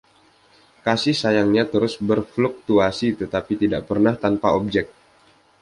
[0.85, 4.85] Kasih sayangnya terus berfluktuasi tetapi tidak pernah tanpa objek.